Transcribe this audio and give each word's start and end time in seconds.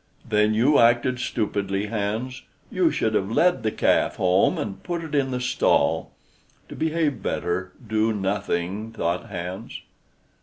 "Then 0.27 0.55
you 0.55 0.79
acted 0.79 1.19
stupidly, 1.19 1.85
Hans; 1.85 2.41
you 2.71 2.89
should 2.89 3.13
have 3.13 3.29
led 3.29 3.61
the 3.61 3.69
calf 3.71 4.15
home, 4.15 4.57
and 4.57 4.81
put 4.81 5.03
it 5.03 5.13
in 5.13 5.29
the 5.29 5.39
stall." 5.39 6.09
"To 6.69 6.75
behave 6.75 7.21
better, 7.21 7.71
do 7.87 8.11
nothing," 8.11 8.93
thought 8.93 9.29
Hans. 9.29 9.79